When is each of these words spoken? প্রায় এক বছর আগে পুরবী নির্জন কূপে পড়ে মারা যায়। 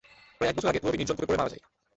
প্রায় 0.41 0.49
এক 0.49 0.55
বছর 0.57 0.71
আগে 0.71 0.81
পুরবী 0.83 0.97
নির্জন 0.97 1.15
কূপে 1.15 1.27
পড়ে 1.29 1.39
মারা 1.39 1.51
যায়। 1.53 1.63